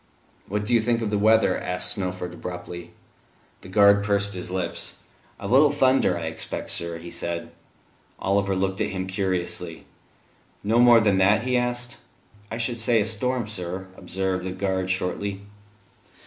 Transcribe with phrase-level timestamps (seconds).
[0.47, 2.89] "What do you think of the weather?" asked Snowford abruptly.
[3.61, 5.01] The guard pursed his lips.
[5.39, 7.51] "A little thunder, I expect, sir," he said.
[8.17, 9.85] Oliver looked at him curiously.
[10.63, 11.97] "No more than that?" he asked.
[12.49, 15.41] "I should say a storm, sir," observed the guard shortly.